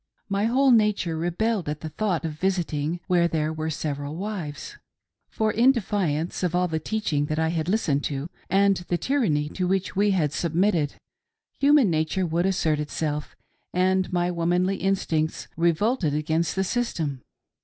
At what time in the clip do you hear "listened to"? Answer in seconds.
7.69-8.27